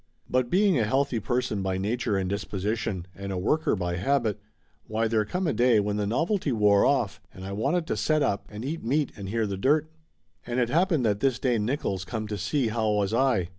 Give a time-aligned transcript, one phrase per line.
[0.27, 4.39] But being a healthy person by nature and disposition, and a worker by habit,
[4.87, 8.23] why there come a day when the novelty wore off and I wanted to set
[8.23, 9.91] up and eat meat and hear the dirt.
[10.43, 13.49] And it happened that this day Nick oils come to see how was I.